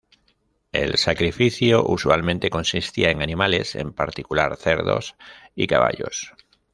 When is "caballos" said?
5.67-6.33